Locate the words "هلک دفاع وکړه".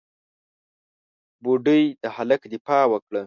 2.15-3.19